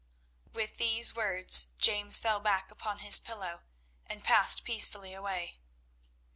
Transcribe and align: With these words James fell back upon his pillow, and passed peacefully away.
With 0.51 0.77
these 0.77 1.13
words 1.15 1.73
James 1.77 2.19
fell 2.19 2.39
back 2.39 2.71
upon 2.71 3.01
his 3.05 3.19
pillow, 3.19 3.61
and 4.07 4.23
passed 4.23 4.63
peacefully 4.63 5.13
away. 5.13 5.59